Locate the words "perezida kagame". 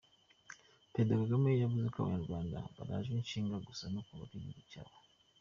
0.91-1.49